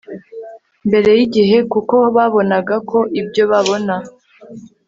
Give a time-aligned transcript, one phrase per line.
[0.87, 3.95] mbere yigihe kuko babonaga ko ibyo babona